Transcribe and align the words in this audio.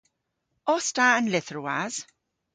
Os 0.73 0.87
ta 0.95 1.05
an 1.17 1.27
lytherwas? 1.33 1.95